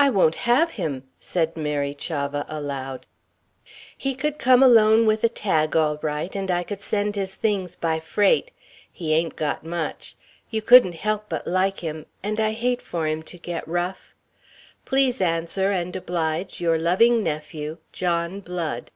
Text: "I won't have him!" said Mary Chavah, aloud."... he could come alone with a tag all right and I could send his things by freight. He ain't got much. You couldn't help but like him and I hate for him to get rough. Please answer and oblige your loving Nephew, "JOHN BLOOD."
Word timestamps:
"I 0.00 0.08
won't 0.08 0.36
have 0.48 0.70
him!" 0.70 1.04
said 1.20 1.54
Mary 1.54 1.94
Chavah, 1.94 2.46
aloud."... 2.48 3.04
he 3.98 4.14
could 4.14 4.38
come 4.38 4.62
alone 4.62 5.04
with 5.04 5.22
a 5.22 5.28
tag 5.28 5.76
all 5.76 5.98
right 6.00 6.34
and 6.34 6.50
I 6.50 6.62
could 6.62 6.80
send 6.80 7.14
his 7.14 7.34
things 7.34 7.76
by 7.76 8.00
freight. 8.00 8.52
He 8.90 9.12
ain't 9.12 9.36
got 9.36 9.62
much. 9.62 10.16
You 10.48 10.62
couldn't 10.62 10.94
help 10.94 11.26
but 11.28 11.46
like 11.46 11.80
him 11.80 12.06
and 12.22 12.40
I 12.40 12.52
hate 12.52 12.80
for 12.80 13.06
him 13.06 13.22
to 13.24 13.36
get 13.36 13.68
rough. 13.68 14.14
Please 14.86 15.20
answer 15.20 15.70
and 15.70 15.94
oblige 15.94 16.62
your 16.62 16.78
loving 16.78 17.22
Nephew, 17.22 17.76
"JOHN 17.92 18.40
BLOOD." 18.40 18.90